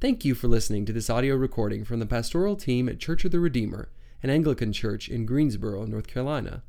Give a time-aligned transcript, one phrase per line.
[0.00, 3.32] Thank you for listening to this audio recording from the pastoral team at Church of
[3.32, 3.90] the Redeemer,
[4.22, 6.62] an Anglican church in Greensboro, North Carolina.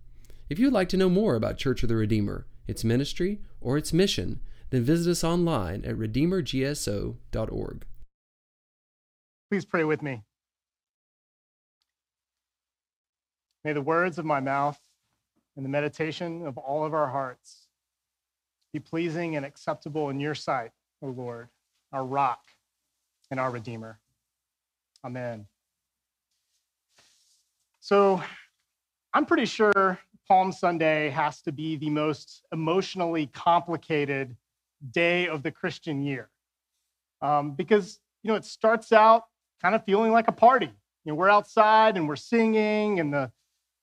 [0.49, 3.93] If you'd like to know more about Church of the Redeemer, its ministry, or its
[3.93, 7.85] mission, then visit us online at redeemergso.org.
[9.49, 10.23] Please pray with me.
[13.63, 14.77] May the words of my mouth
[15.55, 17.67] and the meditation of all of our hearts
[18.73, 20.71] be pleasing and acceptable in your sight,
[21.01, 21.47] O Lord,
[21.93, 22.41] our rock
[23.31, 23.99] and our Redeemer.
[25.03, 25.47] Amen.
[27.79, 28.21] So,
[29.13, 34.37] I'm pretty sure Palm Sunday has to be the most emotionally complicated
[34.91, 36.29] day of the Christian year.
[37.21, 39.23] Um, because, you know, it starts out
[39.61, 40.67] kind of feeling like a party.
[41.03, 43.31] You know, we're outside and we're singing, and the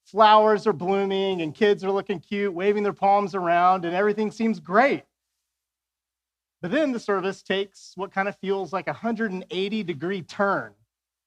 [0.07, 4.61] flowers are blooming, and kids are looking cute, waving their palms around, and everything seems
[4.61, 5.03] great.
[6.61, 10.73] But then the service takes what kind of feels like a 180 degree turn.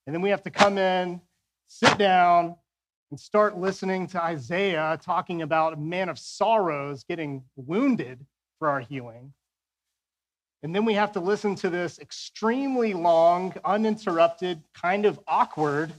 [0.05, 1.21] And then we have to come in,
[1.67, 2.55] sit down,
[3.11, 8.25] and start listening to Isaiah talking about a man of sorrows getting wounded
[8.59, 9.33] for our healing.
[10.63, 15.93] And then we have to listen to this extremely long, uninterrupted, kind of awkward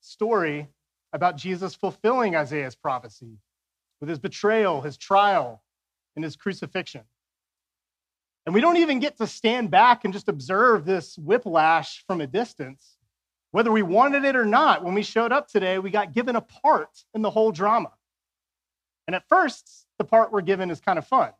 [0.00, 0.68] story
[1.12, 3.38] about Jesus fulfilling Isaiah's prophecy
[4.00, 5.62] with his betrayal, his trial,
[6.14, 7.02] and his crucifixion.
[8.48, 12.26] And we don't even get to stand back and just observe this whiplash from a
[12.26, 12.96] distance.
[13.50, 16.40] Whether we wanted it or not, when we showed up today, we got given a
[16.40, 17.92] part in the whole drama.
[19.06, 21.32] And at first, the part we're given is kind of fun.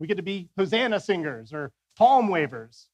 [0.00, 2.88] We get to be Hosanna singers or palm wavers.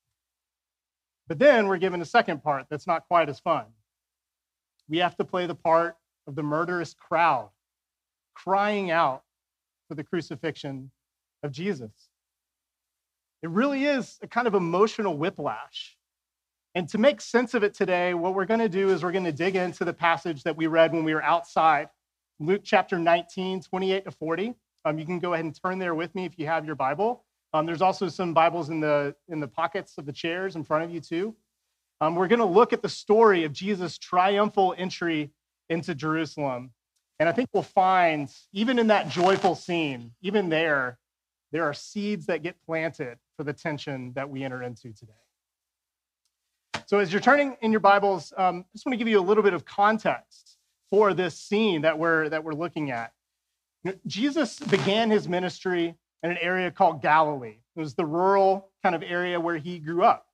[1.26, 3.64] But then we're given a second part that's not quite as fun.
[4.88, 5.96] We have to play the part
[6.28, 7.50] of the murderous crowd
[8.32, 9.24] crying out
[9.88, 10.92] for the crucifixion
[11.42, 12.05] of Jesus.
[13.46, 15.96] It really is a kind of emotional whiplash.
[16.74, 19.22] And to make sense of it today, what we're going to do is we're going
[19.22, 21.88] to dig into the passage that we read when we were outside,
[22.40, 24.54] Luke chapter 19, 28 to 40.
[24.84, 27.22] Um, you can go ahead and turn there with me if you have your Bible.
[27.52, 30.82] Um, there's also some Bibles in the, in the pockets of the chairs in front
[30.82, 31.36] of you, too.
[32.00, 35.30] Um, we're going to look at the story of Jesus' triumphal entry
[35.68, 36.72] into Jerusalem.
[37.20, 40.98] And I think we'll find, even in that joyful scene, even there,
[41.52, 45.12] there are seeds that get planted for the tension that we enter into today.
[46.86, 49.22] So, as you're turning in your Bibles, um, I just want to give you a
[49.22, 50.56] little bit of context
[50.88, 53.12] for this scene that we're, that we're looking at.
[54.06, 57.58] Jesus began his ministry in an area called Galilee.
[57.76, 60.26] It was the rural kind of area where he grew up.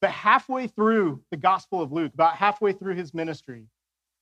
[0.00, 3.66] But halfway through the Gospel of Luke, about halfway through his ministry,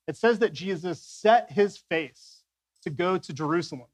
[0.06, 2.43] it says that Jesus set his face
[2.83, 3.89] to go to Jerusalem.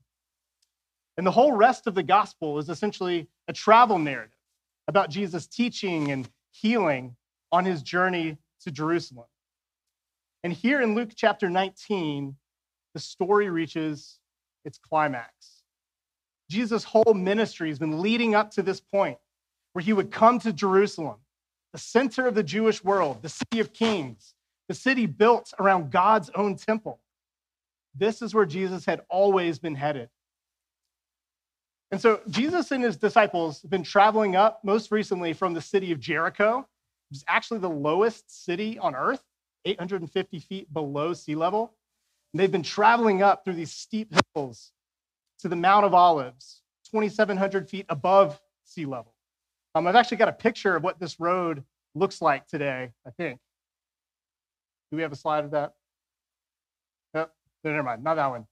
[1.17, 4.33] And the whole rest of the gospel is essentially a travel narrative
[4.89, 7.17] about Jesus teaching and healing
[7.53, 9.27] on his journey to Jerusalem.
[10.45, 12.37] And here in Luke chapter 19,
[12.95, 14.19] the story reaches
[14.65, 15.33] its climax.
[16.51, 19.19] Jesus' whole ministry has been leading up to this point
[19.73, 21.17] where he would come to Jerusalem,
[21.73, 24.35] the center of the Jewish world, the city of kings,
[24.69, 27.01] the city built around God's own temple.
[27.95, 30.09] This is where Jesus had always been headed.
[31.91, 35.93] And so Jesus and his disciples have been traveling up most recently from the city
[35.93, 36.67] of Jericho,
[37.11, 39.23] which is actually the lowest city on earth,
[39.65, 41.75] 850 feet below sea level.
[42.33, 44.73] And they've been traveling up through these steep hills
[45.41, 49.15] to the Mount of Olives, 2,700 feet above sea level.
[49.75, 51.63] Um, I've actually got a picture of what this road
[51.95, 53.39] looks like today, I think.
[54.91, 55.75] Do we have a slide of that?
[57.15, 57.33] Nope.
[57.63, 58.47] No, never mind, not that one.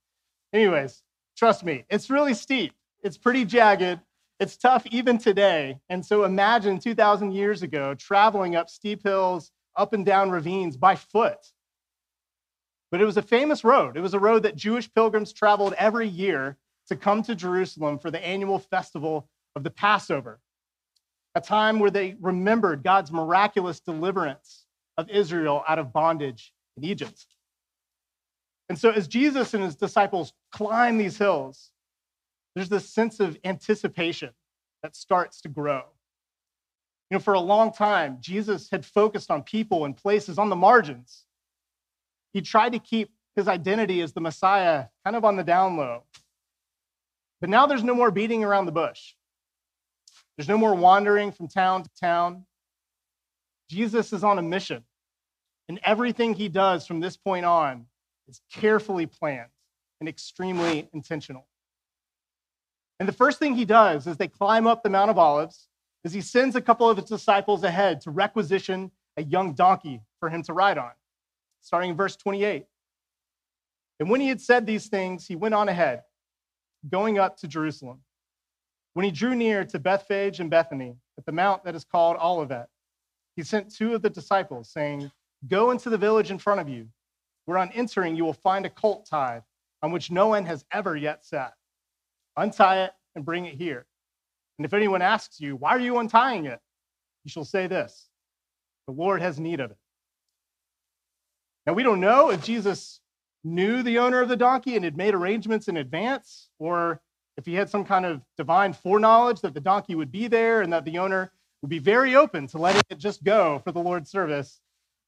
[0.52, 1.02] Anyways,
[1.36, 2.74] trust me, it's really steep.
[3.04, 4.00] It's pretty jagged.
[4.40, 5.78] It's tough even today.
[5.90, 10.96] And so imagine 2,000 years ago traveling up steep hills, up and down ravines by
[10.96, 11.38] foot.
[12.90, 13.96] But it was a famous road.
[13.96, 16.56] It was a road that Jewish pilgrims traveled every year
[16.88, 20.40] to come to Jerusalem for the annual festival of the Passover,
[21.34, 24.64] a time where they remembered God's miraculous deliverance
[24.96, 27.26] of Israel out of bondage in Egypt.
[28.68, 31.70] And so, as Jesus and his disciples climb these hills,
[32.54, 34.30] there's this sense of anticipation
[34.82, 35.82] that starts to grow.
[37.10, 40.56] You know, for a long time, Jesus had focused on people and places on the
[40.56, 41.24] margins.
[42.32, 46.04] He tried to keep his identity as the Messiah kind of on the down low.
[47.40, 49.14] But now there's no more beating around the bush.
[50.36, 52.46] There's no more wandering from town to town.
[53.70, 54.84] Jesus is on a mission,
[55.68, 57.86] and everything he does from this point on
[58.28, 59.50] is carefully planned
[60.00, 61.46] and extremely intentional.
[63.00, 65.68] And the first thing he does as they climb up the Mount of Olives,
[66.04, 70.28] is he sends a couple of his disciples ahead to requisition a young donkey for
[70.28, 70.90] him to ride on,
[71.60, 72.66] starting in verse 28.
[74.00, 76.02] And when he had said these things, he went on ahead,
[76.88, 78.00] going up to Jerusalem.
[78.92, 82.68] When he drew near to Bethphage and Bethany, at the mount that is called Olivet,
[83.36, 85.10] he sent two of the disciples, saying,
[85.48, 86.88] Go into the village in front of you,
[87.46, 89.42] where on entering you will find a colt tied,
[89.82, 91.54] on which no one has ever yet sat.
[92.36, 93.86] Untie it and bring it here.
[94.58, 96.60] And if anyone asks you, Why are you untying it?
[97.24, 98.08] you shall say this
[98.86, 99.76] The Lord has need of it.
[101.66, 103.00] Now, we don't know if Jesus
[103.42, 107.00] knew the owner of the donkey and had made arrangements in advance, or
[107.36, 110.72] if he had some kind of divine foreknowledge that the donkey would be there and
[110.72, 111.32] that the owner
[111.62, 114.60] would be very open to letting it just go for the Lord's service.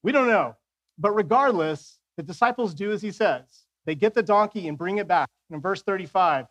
[0.03, 0.57] We don't know.
[0.99, 3.45] But regardless, the disciples do as he says.
[3.85, 5.29] They get the donkey and bring it back.
[5.51, 6.47] And in verse 35,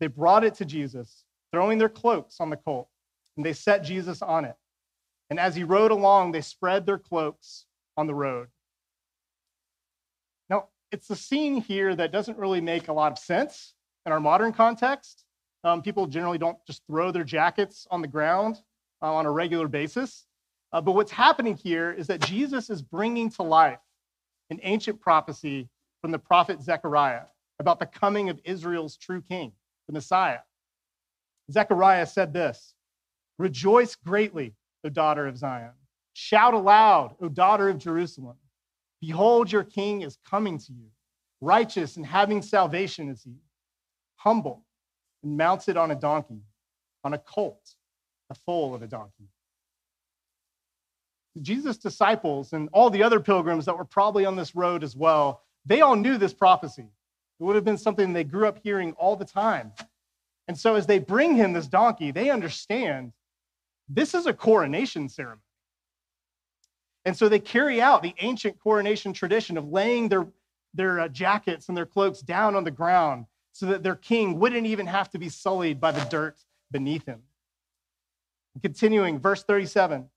[0.00, 2.88] they brought it to Jesus, throwing their cloaks on the colt,
[3.36, 4.56] and they set Jesus on it.
[5.30, 7.66] And as he rode along, they spread their cloaks
[7.96, 8.48] on the road.
[10.48, 13.74] Now, it's a scene here that doesn't really make a lot of sense
[14.06, 15.24] in our modern context.
[15.64, 18.62] Um, people generally don't just throw their jackets on the ground
[19.02, 20.26] uh, on a regular basis.
[20.72, 23.80] Uh, but what's happening here is that Jesus is bringing to life
[24.50, 25.68] an ancient prophecy
[26.00, 27.24] from the prophet Zechariah
[27.58, 29.52] about the coming of Israel's true king,
[29.88, 30.38] the Messiah.
[31.50, 32.74] Zechariah said this
[33.38, 34.54] Rejoice greatly,
[34.84, 35.72] O daughter of Zion.
[36.12, 38.36] Shout aloud, O daughter of Jerusalem.
[39.00, 40.86] Behold, your king is coming to you.
[41.40, 43.36] Righteous and having salvation is he,
[44.16, 44.64] humble
[45.22, 46.42] and mounted on a donkey,
[47.04, 47.74] on a colt,
[48.28, 49.28] the foal of a donkey.
[51.40, 55.42] Jesus' disciples and all the other pilgrims that were probably on this road as well,
[55.64, 56.88] they all knew this prophecy.
[57.40, 59.72] It would have been something they grew up hearing all the time.
[60.48, 63.12] And so as they bring him this donkey, they understand
[63.88, 65.42] this is a coronation ceremony.
[67.04, 70.26] And so they carry out the ancient coronation tradition of laying their,
[70.74, 74.66] their uh, jackets and their cloaks down on the ground so that their king wouldn't
[74.66, 76.36] even have to be sullied by the dirt
[76.70, 77.22] beneath him.
[78.62, 80.08] Continuing, verse 37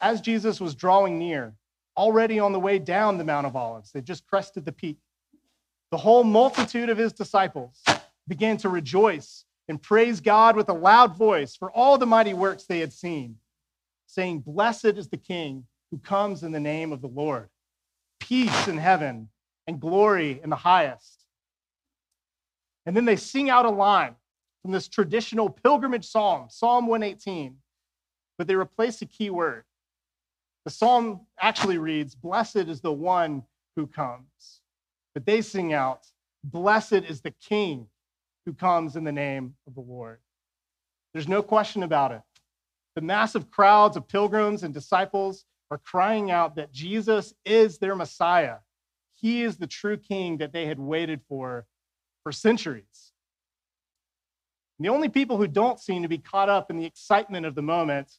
[0.00, 1.54] As Jesus was drawing near,
[1.96, 4.98] already on the way down the Mount of Olives, they just crested the peak,
[5.90, 7.82] the whole multitude of his disciples
[8.26, 12.64] began to rejoice and praise God with a loud voice for all the mighty works
[12.64, 13.36] they had seen,
[14.06, 17.48] saying, Blessed is the King who comes in the name of the Lord.
[18.20, 19.28] Peace in heaven
[19.66, 21.24] and glory in the highest.
[22.86, 24.14] And then they sing out a line
[24.62, 27.56] from this traditional pilgrimage psalm, Psalm 118,
[28.36, 29.64] but they replace a key word.
[30.64, 33.42] The psalm actually reads, Blessed is the one
[33.76, 34.57] who comes.
[35.18, 36.06] But they sing out,
[36.44, 37.88] Blessed is the King
[38.46, 40.20] who comes in the name of the Lord.
[41.12, 42.22] There's no question about it.
[42.94, 48.58] The massive crowds of pilgrims and disciples are crying out that Jesus is their Messiah.
[49.14, 51.66] He is the true king that they had waited for
[52.22, 53.12] for centuries.
[54.78, 57.56] And the only people who don't seem to be caught up in the excitement of
[57.56, 58.12] the moment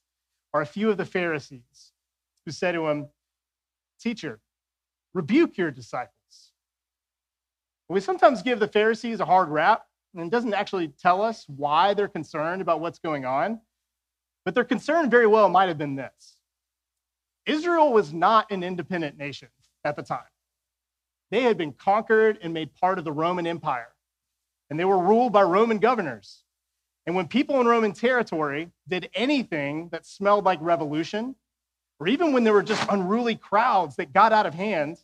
[0.53, 1.93] are a few of the Pharisees
[2.45, 3.07] who said to him,
[4.01, 4.41] Teacher,
[5.13, 6.18] rebuke your disciples.
[7.89, 11.95] We sometimes give the Pharisees a hard rap, and it doesn't actually tell us why
[11.95, 13.59] they're concerned about what's going on.
[14.45, 16.37] But their concern very well might have been this
[17.45, 19.49] Israel was not an independent nation
[19.83, 20.21] at the time.
[21.31, 23.93] They had been conquered and made part of the Roman Empire,
[24.69, 26.43] and they were ruled by Roman governors.
[27.07, 31.35] And when people in Roman territory did anything that smelled like revolution,
[31.99, 34.99] or even when there were just unruly crowds that got out of hand,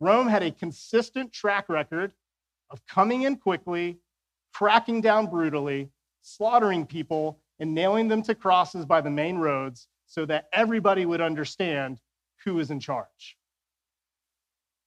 [0.00, 2.12] Rome had a consistent track record
[2.70, 3.98] of coming in quickly,
[4.52, 5.90] cracking down brutally,
[6.22, 11.20] slaughtering people, and nailing them to crosses by the main roads so that everybody would
[11.20, 12.00] understand
[12.44, 13.36] who was in charge.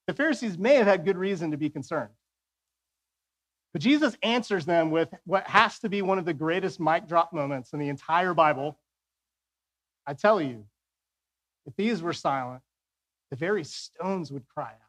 [0.07, 2.11] The Pharisees may have had good reason to be concerned.
[3.73, 7.33] But Jesus answers them with what has to be one of the greatest mic drop
[7.33, 8.79] moments in the entire Bible.
[10.05, 10.65] I tell you,
[11.65, 12.61] if these were silent,
[13.29, 14.86] the very stones would cry out.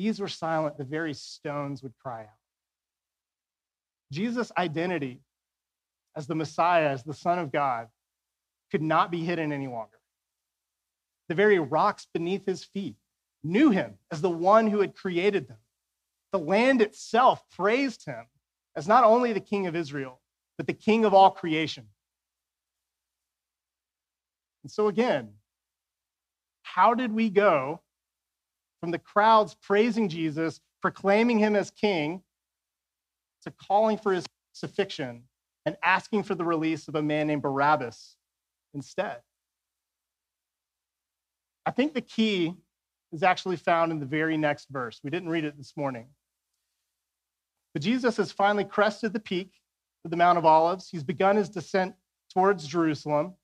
[0.00, 2.38] These were silent, the very stones would cry out.
[4.10, 5.20] Jesus' identity
[6.16, 7.88] as the Messiah, as the Son of God,
[8.70, 9.98] could not be hidden any longer.
[11.28, 12.96] The very rocks beneath his feet
[13.44, 15.58] knew him as the one who had created them.
[16.32, 18.24] The land itself praised him
[18.74, 20.18] as not only the king of Israel,
[20.56, 21.88] but the king of all creation.
[24.62, 25.34] And so, again,
[26.62, 27.82] how did we go
[28.80, 32.22] from the crowds praising Jesus, proclaiming him as king,
[33.42, 35.22] to calling for his crucifixion
[35.66, 38.16] and asking for the release of a man named Barabbas
[38.74, 39.18] instead.
[41.66, 42.54] I think the key
[43.12, 45.00] is actually found in the very next verse.
[45.02, 46.06] We didn't read it this morning.
[47.74, 49.52] But Jesus has finally crested the peak
[50.04, 50.88] of the Mount of Olives.
[50.88, 51.94] He's begun his descent
[52.32, 53.34] towards Jerusalem.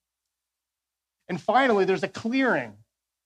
[1.29, 2.75] And finally, there's a clearing,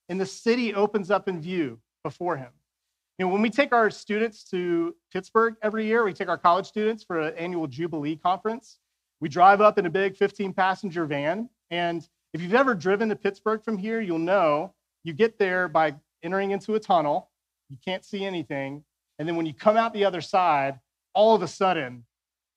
[0.09, 2.49] and the city opens up in view before him.
[3.17, 6.65] You know, when we take our students to Pittsburgh every year, we take our college
[6.65, 8.79] students for an annual Jubilee conference.
[9.19, 11.49] We drive up in a big 15 passenger van.
[11.69, 15.95] And if you've ever driven to Pittsburgh from here, you'll know you get there by
[16.23, 17.29] entering into a tunnel.
[17.69, 18.83] You can't see anything.
[19.19, 20.79] And then when you come out the other side,
[21.13, 22.05] all of a sudden,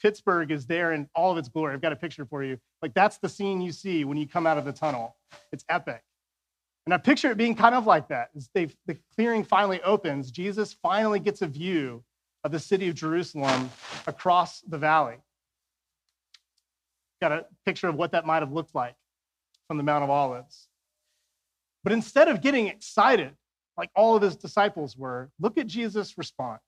[0.01, 1.75] Pittsburgh is there in all of its glory.
[1.75, 2.59] I've got a picture for you.
[2.83, 5.17] Like that's the scene you see when you come out of the tunnel.
[5.53, 6.03] It's epic.
[6.87, 8.31] And I picture it being kind of like that.
[8.37, 8.69] As the
[9.15, 12.05] clearing finally opens, Jesus finally gets a view
[12.45, 13.71] of the city of Jerusalem
[14.07, 15.17] across the valley.
[17.23, 18.97] Got a picture of what that might have looked like
[19.67, 20.69] from the Mount of Olives.
[21.85, 23.33] But instead of getting excited
[23.77, 26.61] like all of his disciples were, look at Jesus' response.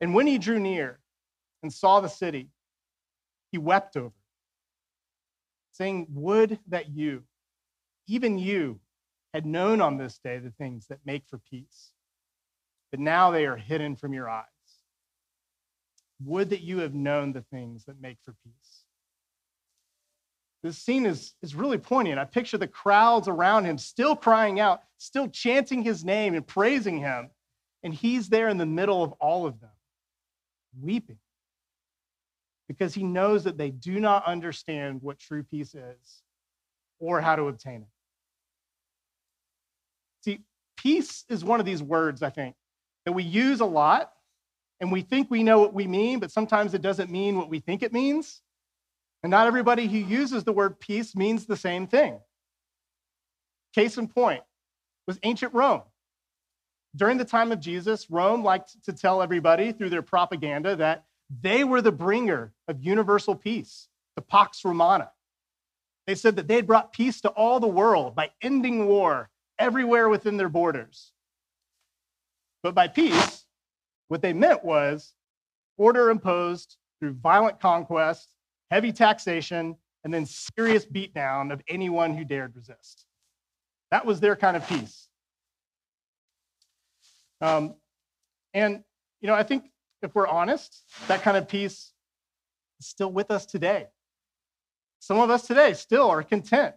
[0.00, 1.00] And when he drew near
[1.62, 2.50] and saw the city,
[3.50, 4.14] he wept over,
[5.72, 7.22] saying, Would that you,
[8.06, 8.80] even you,
[9.34, 11.90] had known on this day the things that make for peace,
[12.90, 14.44] but now they are hidden from your eyes.
[16.24, 18.84] Would that you have known the things that make for peace.
[20.62, 22.18] This scene is, is really poignant.
[22.18, 26.98] I picture the crowds around him still crying out, still chanting his name and praising
[26.98, 27.30] him.
[27.82, 29.70] And he's there in the middle of all of them,
[30.80, 31.18] weeping,
[32.68, 36.22] because he knows that they do not understand what true peace is
[36.98, 37.88] or how to obtain it.
[40.26, 40.40] See,
[40.76, 42.56] peace is one of these words, I think,
[43.04, 44.10] that we use a lot
[44.80, 47.60] and we think we know what we mean, but sometimes it doesn't mean what we
[47.60, 48.42] think it means.
[49.22, 52.18] And not everybody who uses the word peace means the same thing.
[53.72, 54.42] Case in point
[55.06, 55.82] was ancient Rome.
[56.96, 61.04] During the time of Jesus, Rome liked to tell everybody through their propaganda that
[61.40, 65.12] they were the bringer of universal peace, the Pax Romana.
[66.08, 70.08] They said that they had brought peace to all the world by ending war everywhere
[70.08, 71.12] within their borders.
[72.62, 73.44] But by peace,
[74.08, 75.14] what they meant was
[75.76, 78.36] order imposed through violent conquest
[78.70, 83.06] heavy taxation, and then serious beatdown of anyone who dared resist.
[83.90, 85.08] That was their kind of peace.
[87.40, 87.74] Um,
[88.54, 88.82] and,
[89.20, 89.70] you know, I think
[90.02, 91.92] if we're honest, that kind of peace
[92.80, 93.86] is still with us today.
[95.00, 96.74] Some of us today still are content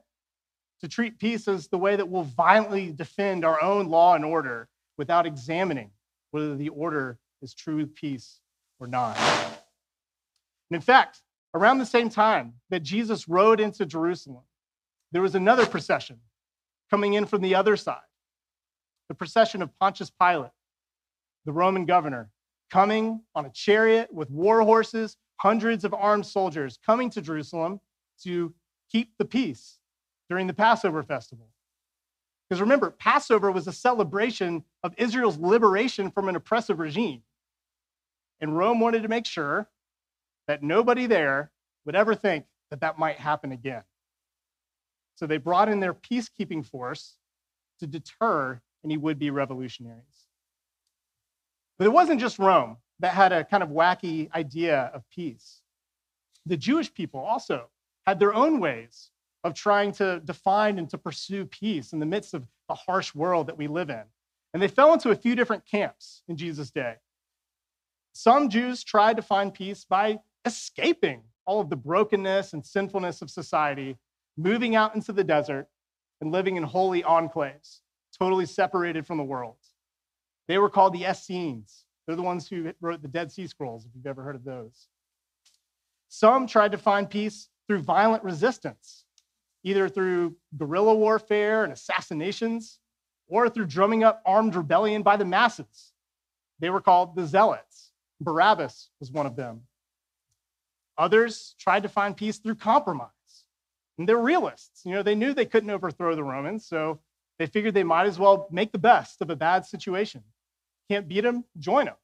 [0.82, 4.68] to treat peace as the way that we'll violently defend our own law and order
[4.98, 5.92] without examining
[6.32, 8.40] whether the order is true peace
[8.80, 9.18] or not.
[9.18, 11.22] And in fact,
[11.54, 14.44] Around the same time that Jesus rode into Jerusalem,
[15.12, 16.20] there was another procession
[16.92, 18.02] coming in from the other side
[19.08, 20.52] the procession of Pontius Pilate,
[21.46, 22.30] the Roman governor,
[22.70, 27.80] coming on a chariot with war horses, hundreds of armed soldiers coming to Jerusalem
[28.22, 28.54] to
[28.92, 29.79] keep the peace
[30.30, 31.48] during the Passover festival.
[32.48, 37.22] Because remember, Passover was a celebration of Israel's liberation from an oppressive regime.
[38.40, 39.70] And Rome wanted to make sure
[40.48, 41.52] that nobody there
[41.86, 43.84] would ever think that that might happen again.
[45.16, 47.18] So they brought in their peacekeeping force
[47.80, 50.28] to deter any would be revolutionaries.
[51.78, 55.62] But it wasn't just Rome that had a kind of wacky idea of peace.
[56.46, 57.70] The Jewish people also
[58.08, 59.09] had their own ways
[59.44, 63.48] of trying to define and to pursue peace in the midst of the harsh world
[63.48, 64.04] that we live in.
[64.54, 66.96] And they fell into a few different camps in Jesus' day.
[68.14, 73.30] Some Jews tried to find peace by escaping all of the brokenness and sinfulness of
[73.30, 73.98] society,
[74.38, 75.68] moving out into the desert
[76.22, 77.80] and living in holy enclaves,
[78.18, 79.56] totally separated from the world.
[80.48, 81.86] They were called the Essenes.
[82.06, 84.88] They're the ones who wrote the Dead Sea Scrolls, if you've ever heard of those.
[86.08, 89.06] Some tried to find peace through violent resistance,
[89.64, 92.80] either through guerrilla warfare and assassinations,
[93.28, 95.94] or through drumming up armed rebellion by the masses.
[96.60, 97.92] They were called the Zealots.
[98.20, 99.62] Barabbas was one of them.
[100.98, 103.10] Others tried to find peace through compromise.
[103.98, 104.86] And they're realists.
[104.86, 107.00] You know, they knew they couldn't overthrow the Romans, so
[107.38, 110.24] they figured they might as well make the best of a bad situation.
[110.90, 111.96] Can't beat them, join them.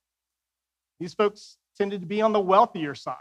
[0.99, 3.15] These folks tended to be on the wealthier side,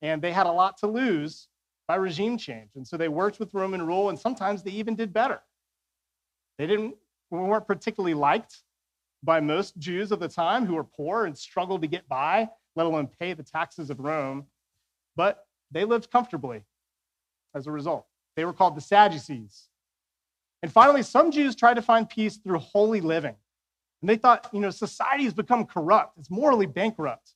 [0.00, 1.48] and they had a lot to lose
[1.88, 2.70] by regime change.
[2.74, 5.40] And so they worked with Roman rule, and sometimes they even did better.
[6.58, 6.96] They didn't
[7.30, 8.62] weren't particularly liked
[9.22, 12.86] by most Jews of the time who were poor and struggled to get by, let
[12.86, 14.46] alone pay the taxes of Rome.
[15.16, 16.62] but they lived comfortably
[17.54, 18.06] as a result.
[18.36, 19.68] They were called the Sadducees.
[20.62, 23.34] And finally, some Jews tried to find peace through holy living.
[24.00, 27.32] And they thought, you know, society has become corrupt, it's morally bankrupt.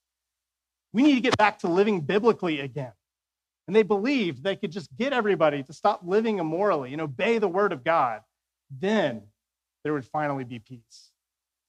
[0.93, 2.93] We need to get back to living biblically again.
[3.71, 7.47] And they believed they could just get everybody to stop living immorally and obey the
[7.47, 8.21] word of God.
[8.69, 9.23] Then
[9.85, 11.13] there would finally be peace.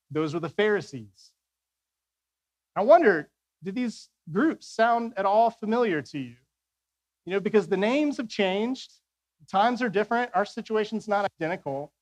[0.09, 1.29] Those were the Pharisees.
[2.75, 3.29] I wonder,
[3.63, 6.37] did these groups sound at all familiar to you?
[7.27, 8.93] You know, because the names have changed,
[9.47, 11.93] times are different, our situation's not identical,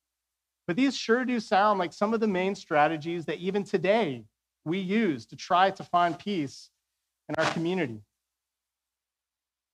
[0.65, 4.24] but these sure do sound like some of the main strategies that even today
[4.63, 6.70] we use to try to find peace
[7.27, 8.01] in our community.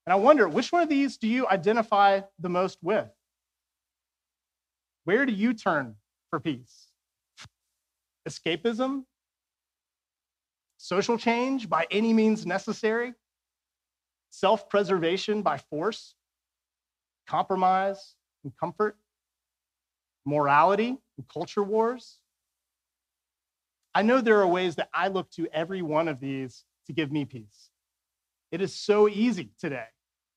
[0.05, 3.09] And I wonder, which one of these do you identify the most with?
[5.05, 5.95] Where do you turn
[6.29, 6.87] for peace?
[8.27, 9.05] Escapism?
[10.77, 13.13] Social change by any means necessary?
[14.29, 16.13] Self preservation by force?
[17.27, 18.97] Compromise and comfort?
[20.23, 22.19] Morality and culture wars?
[23.95, 27.11] I know there are ways that I look to every one of these to give
[27.11, 27.69] me peace.
[28.51, 29.85] It is so easy today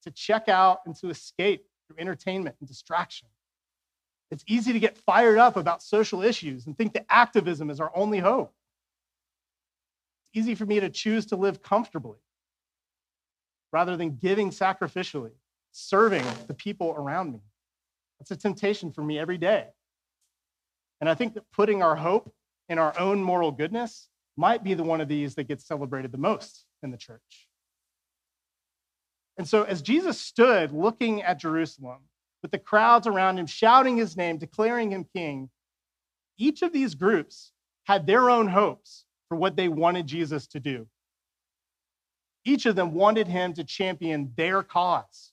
[0.02, 3.28] to check out and to escape through entertainment and distraction.
[4.31, 7.90] It's easy to get fired up about social issues and think that activism is our
[7.95, 8.52] only hope.
[10.23, 12.19] It's easy for me to choose to live comfortably
[13.73, 15.33] rather than giving sacrificially,
[15.73, 17.40] serving the people around me.
[18.19, 19.67] That's a temptation for me every day.
[21.00, 22.33] And I think that putting our hope
[22.69, 26.19] in our own moral goodness might be the one of these that gets celebrated the
[26.19, 27.48] most in the church.
[29.38, 32.00] And so, as Jesus stood looking at Jerusalem,
[32.42, 35.49] with the crowds around him shouting his name, declaring him king,
[36.37, 37.52] each of these groups
[37.85, 40.87] had their own hopes for what they wanted Jesus to do.
[42.45, 45.33] Each of them wanted him to champion their cause.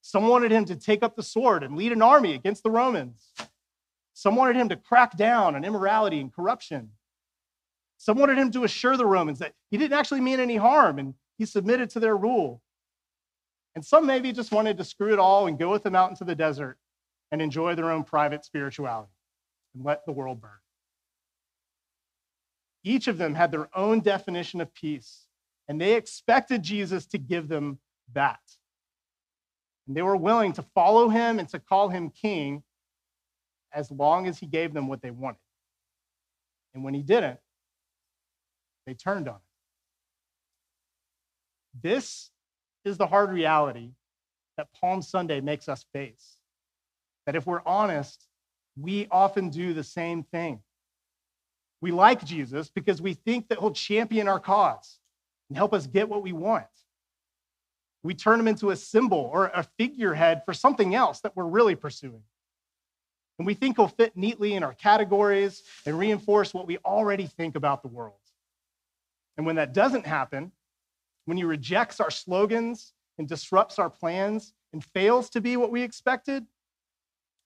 [0.00, 3.32] Some wanted him to take up the sword and lead an army against the Romans.
[4.14, 6.90] Some wanted him to crack down on immorality and corruption.
[7.98, 11.14] Some wanted him to assure the Romans that he didn't actually mean any harm and
[11.36, 12.62] he submitted to their rule.
[13.78, 16.24] And some maybe just wanted to screw it all and go with them out into
[16.24, 16.78] the desert
[17.30, 19.12] and enjoy their own private spirituality
[19.72, 20.58] and let the world burn.
[22.82, 25.26] Each of them had their own definition of peace,
[25.68, 27.78] and they expected Jesus to give them
[28.14, 28.40] that.
[29.86, 32.64] And they were willing to follow him and to call him king
[33.72, 35.38] as long as he gave them what they wanted.
[36.74, 37.38] And when he didn't,
[38.88, 39.40] they turned on him.
[41.80, 42.32] This
[42.84, 43.90] is the hard reality
[44.56, 46.36] that Palm Sunday makes us face.
[47.26, 48.26] That if we're honest,
[48.76, 50.60] we often do the same thing.
[51.80, 54.98] We like Jesus because we think that he'll champion our cause
[55.48, 56.66] and help us get what we want.
[58.02, 61.74] We turn him into a symbol or a figurehead for something else that we're really
[61.74, 62.22] pursuing.
[63.38, 67.54] And we think he'll fit neatly in our categories and reinforce what we already think
[67.54, 68.14] about the world.
[69.36, 70.50] And when that doesn't happen,
[71.28, 75.82] when he rejects our slogans and disrupts our plans and fails to be what we
[75.82, 76.46] expected,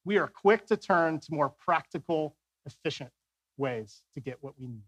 [0.05, 3.11] we are quick to turn to more practical, efficient
[3.57, 4.85] ways to get what we need.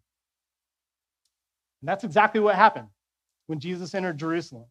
[1.83, 2.87] And that's exactly what happened
[3.49, 4.67] when Jesus entered Jerusalem.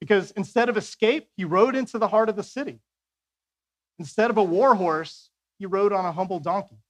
[0.00, 2.78] Because instead of escape, he rode into the heart of the city.
[3.98, 6.82] Instead of a war horse, he rode on a humble donkey.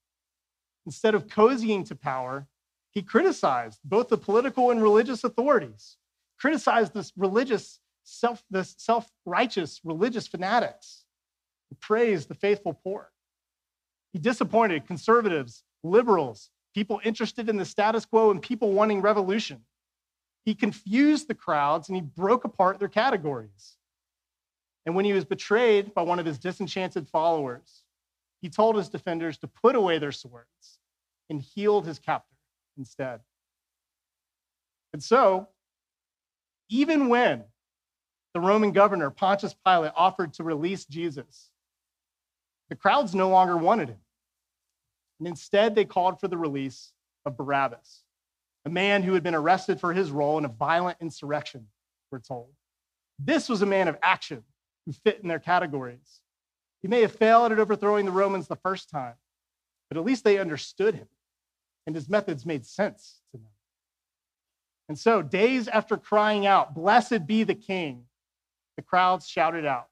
[0.84, 2.48] Instead of cozying to power,
[2.90, 5.96] he criticized both the political and religious authorities
[6.40, 11.04] criticized this religious, self, this self-righteous religious fanatics.
[11.80, 13.10] Praised the faithful poor.
[14.14, 19.60] He disappointed conservatives, liberals, people interested in the status quo, and people wanting revolution.
[20.46, 23.76] He confused the crowds and he broke apart their categories.
[24.86, 27.82] And when he was betrayed by one of his disenchanted followers,
[28.40, 30.78] he told his defenders to put away their swords
[31.28, 32.36] and healed his captor
[32.78, 33.20] instead.
[34.94, 35.48] And so
[36.68, 37.44] even when
[38.34, 41.50] the Roman governor, Pontius Pilate, offered to release Jesus,
[42.68, 44.00] the crowds no longer wanted him.
[45.18, 46.92] And instead, they called for the release
[47.24, 48.02] of Barabbas,
[48.64, 51.66] a man who had been arrested for his role in a violent insurrection,
[52.10, 52.50] we're told.
[53.18, 54.44] This was a man of action
[54.86, 56.20] who fit in their categories.
[56.82, 59.14] He may have failed at overthrowing the Romans the first time,
[59.88, 61.08] but at least they understood him,
[61.86, 63.48] and his methods made sense to them.
[64.88, 68.04] And so, days after crying out, Blessed be the King,
[68.76, 69.88] the crowds shouted out,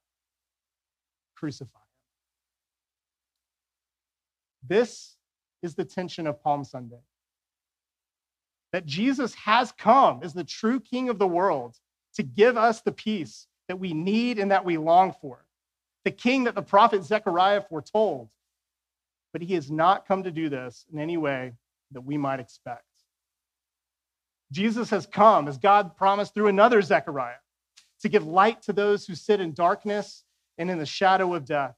[1.36, 1.82] Crucify him.
[4.68, 5.16] This
[5.62, 7.02] is the tension of Palm Sunday.
[8.72, 11.76] That Jesus has come as the true King of the world
[12.14, 15.44] to give us the peace that we need and that we long for,
[16.04, 18.28] the king that the prophet Zechariah foretold.
[19.32, 21.52] But he has not come to do this in any way
[21.92, 22.84] that we might expect.
[24.52, 27.38] Jesus has come, as God promised through another Zechariah,
[28.00, 30.24] to give light to those who sit in darkness
[30.58, 31.74] and in the shadow of death,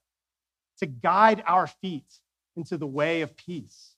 [0.78, 2.12] to guide our feet
[2.56, 3.94] into the way of peace.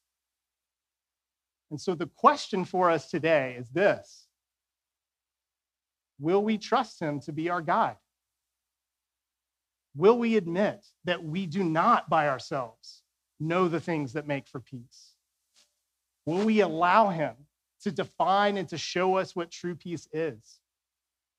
[1.70, 4.26] And so the question for us today is this
[6.18, 7.96] Will we trust him to be our guide?
[9.96, 13.02] Will we admit that we do not by ourselves
[13.40, 15.14] know the things that make for peace?
[16.26, 17.34] Will we allow him
[17.82, 20.60] to define and to show us what true peace is?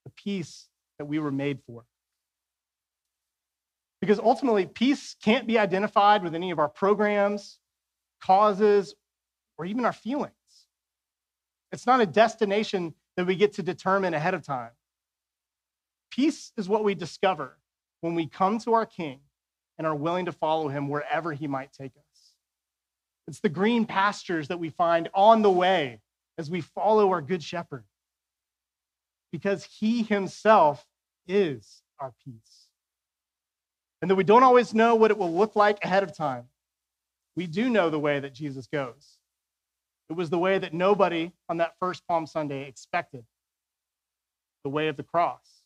[0.06, 1.84] The peace that we were made for.
[4.02, 7.60] Because ultimately, peace can't be identified with any of our programs,
[8.22, 8.96] causes,
[9.58, 10.34] or even our feelings.
[11.72, 14.72] It's not a destination that we get to determine ahead of time.
[16.10, 17.58] Peace is what we discover
[18.02, 19.20] when we come to our King
[19.78, 22.34] and are willing to follow him wherever he might take us.
[23.28, 26.02] It's the green pastures that we find on the way
[26.38, 27.84] as we follow our good shepherd,
[29.32, 30.86] because he himself
[31.28, 32.68] is our peace.
[34.02, 36.46] And though we don't always know what it will look like ahead of time,
[37.36, 39.18] we do know the way that Jesus goes.
[40.10, 43.24] It was the way that nobody on that first Palm Sunday expected
[44.64, 45.62] the way of the cross.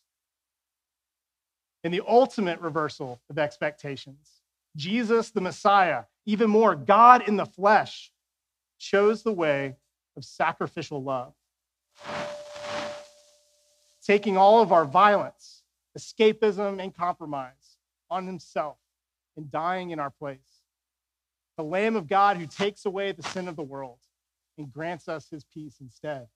[1.82, 4.42] In the ultimate reversal of expectations,
[4.76, 8.12] Jesus, the Messiah, even more, God in the flesh,
[8.78, 9.76] chose the way
[10.16, 11.32] of sacrificial love.
[14.04, 15.62] Taking all of our violence,
[15.98, 17.78] escapism, and compromise
[18.10, 18.76] on himself
[19.36, 20.62] and dying in our place.
[21.56, 23.98] The Lamb of God who takes away the sin of the world
[24.58, 26.26] and grants us his peace instead.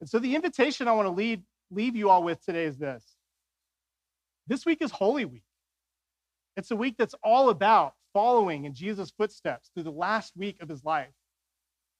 [0.00, 3.04] And so the invitation I want to lead, leave you all with today is this.
[4.46, 5.44] This week is Holy Week.
[6.56, 10.68] It's a week that's all about following in Jesus' footsteps through the last week of
[10.68, 11.12] his life.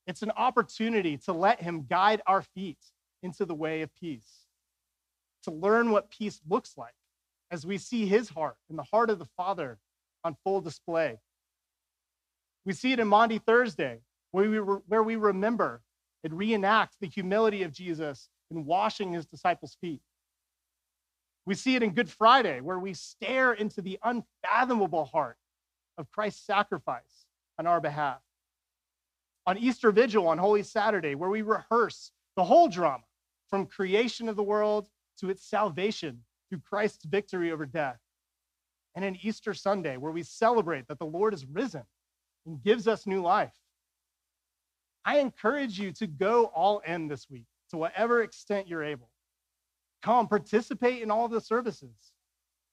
[0.06, 2.78] It's an opportunity to let him guide our feet
[3.22, 4.46] into the way of peace,
[5.44, 6.94] to learn what peace looks like
[7.50, 9.78] as we see his heart and the heart of the Father
[10.24, 11.18] on full display.
[12.64, 14.00] We see it in Maundy Thursday,
[14.32, 15.82] where we, re- where we remember
[16.24, 20.00] and reenact the humility of Jesus in washing his disciples' feet.
[21.44, 25.36] We see it in Good Friday, where we stare into the unfathomable heart
[25.98, 27.26] of Christ's sacrifice
[27.58, 28.20] on our behalf
[29.46, 33.04] on Easter Vigil on Holy Saturday, where we rehearse the whole drama
[33.48, 37.98] from creation of the world to its salvation through Christ's victory over death.
[38.94, 41.82] And in Easter Sunday, where we celebrate that the Lord is risen
[42.46, 43.54] and gives us new life.
[45.04, 49.10] I encourage you to go all in this week to whatever extent you're able.
[50.02, 52.12] Come, participate in all the services.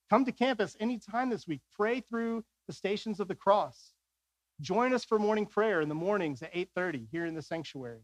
[0.10, 1.62] Come to campus anytime this week.
[1.76, 3.94] Pray through the stations of the cross.
[4.62, 8.04] Join us for morning prayer in the mornings at 8:30 here in the sanctuary.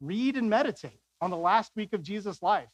[0.00, 2.70] Read and meditate on the last week of Jesus' life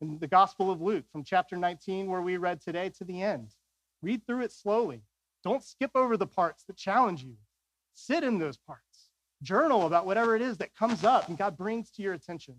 [0.00, 3.54] in the Gospel of Luke from chapter 19 where we read today to the end.
[4.02, 5.02] Read through it slowly.
[5.44, 7.36] Don't skip over the parts that challenge you.
[7.94, 9.10] Sit in those parts.
[9.42, 12.56] Journal about whatever it is that comes up and God brings to your attention.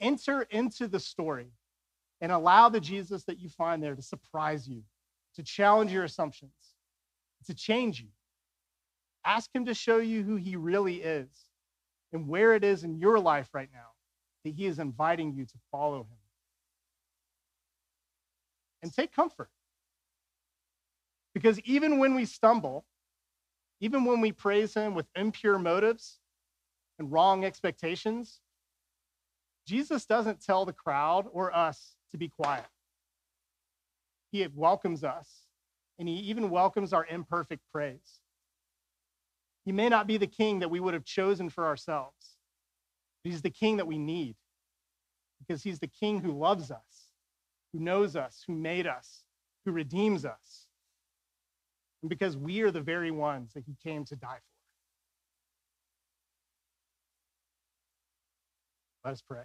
[0.00, 1.52] Enter into the story
[2.20, 4.82] and allow the Jesus that you find there to surprise you,
[5.34, 6.74] to challenge your assumptions,
[7.46, 8.08] to change you.
[9.26, 11.28] Ask Him to show you who He really is
[12.12, 13.88] and where it is in your life right now
[14.44, 16.18] that He is inviting you to follow Him.
[18.82, 19.50] And take comfort.
[21.34, 22.84] Because even when we stumble,
[23.80, 26.20] even when we praise Him with impure motives
[26.98, 28.40] and wrong expectations,
[29.66, 32.66] Jesus doesn't tell the crowd or us to be quiet.
[34.30, 35.28] He welcomes us,
[35.98, 38.20] and He even welcomes our imperfect praise.
[39.66, 42.36] He may not be the king that we would have chosen for ourselves,
[43.22, 44.36] but he's the king that we need
[45.40, 47.08] because he's the king who loves us,
[47.72, 49.24] who knows us, who made us,
[49.64, 50.66] who redeems us,
[52.02, 54.56] and because we are the very ones that he came to die for.
[59.08, 59.42] Let us pray.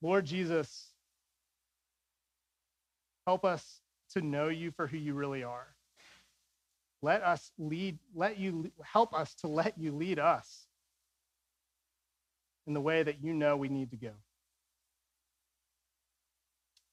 [0.00, 0.87] Lord Jesus,
[3.28, 3.82] Help us
[4.14, 5.66] to know you for who you really are.
[7.02, 10.66] Let us lead, let you help us to let you lead us
[12.66, 14.12] in the way that you know we need to go.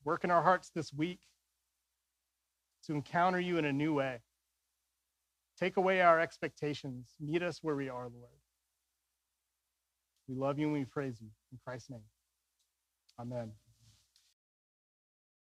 [0.03, 1.21] Work in our hearts this week
[2.83, 4.19] to encounter you in a new way.
[5.57, 7.13] Take away our expectations.
[7.17, 8.41] Meet us where we are, Lord.
[10.27, 11.29] We love you and we praise you.
[11.53, 12.03] In Christ's name,
[13.21, 13.53] amen.